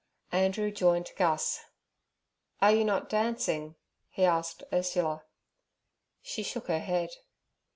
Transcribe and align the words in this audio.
Andrew 0.31 0.71
joined 0.71 1.11
Gus. 1.15 1.59
'Are 2.59 2.71
you 2.71 2.83
not 2.83 3.07
dancing?' 3.07 3.75
he 4.09 4.25
asked 4.25 4.63
Ursula. 4.73 5.25
She 6.23 6.41
shook 6.41 6.69
her 6.69 6.79
head. 6.79 7.11